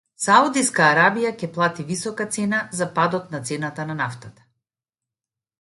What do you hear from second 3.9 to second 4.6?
на нафтата